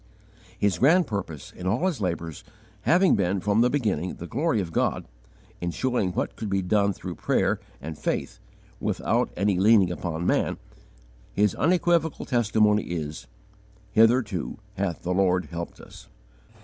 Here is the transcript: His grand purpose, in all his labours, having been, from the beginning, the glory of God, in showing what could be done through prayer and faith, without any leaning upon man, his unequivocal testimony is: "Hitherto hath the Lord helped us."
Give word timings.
His 0.57 0.79
grand 0.79 1.05
purpose, 1.05 1.51
in 1.51 1.67
all 1.67 1.85
his 1.85 2.01
labours, 2.01 2.43
having 2.89 3.15
been, 3.15 3.39
from 3.39 3.61
the 3.61 3.69
beginning, 3.69 4.15
the 4.15 4.25
glory 4.25 4.59
of 4.59 4.71
God, 4.71 5.05
in 5.59 5.69
showing 5.69 6.11
what 6.11 6.35
could 6.35 6.49
be 6.49 6.63
done 6.63 6.91
through 6.91 7.13
prayer 7.13 7.59
and 7.79 7.95
faith, 7.95 8.39
without 8.79 9.29
any 9.37 9.59
leaning 9.59 9.91
upon 9.91 10.25
man, 10.25 10.57
his 11.33 11.53
unequivocal 11.53 12.25
testimony 12.25 12.85
is: 12.85 13.27
"Hitherto 13.91 14.57
hath 14.75 15.03
the 15.03 15.13
Lord 15.13 15.45
helped 15.51 15.79
us." 15.79 16.07